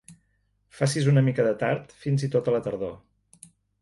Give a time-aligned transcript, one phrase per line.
[0.77, 2.97] Facis una mica de tard, fins i tot a la tardor.